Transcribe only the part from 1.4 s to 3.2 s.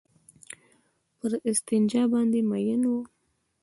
استنجا باندې مئين وو.